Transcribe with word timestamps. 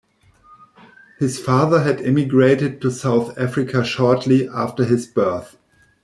His 1.19 1.37
father 1.37 1.83
had 1.83 2.01
emigrated 2.01 2.81
to 2.81 2.89
South 2.89 3.37
Africa 3.37 3.83
shortly 3.85 4.49
after 4.49 4.83
his 4.83 5.05
birth. 5.05 5.57